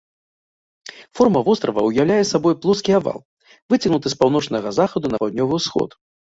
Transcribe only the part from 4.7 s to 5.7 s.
захаду на паўднёвы